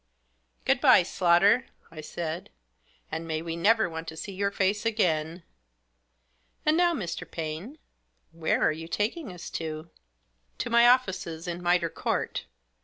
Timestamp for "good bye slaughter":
0.65-1.67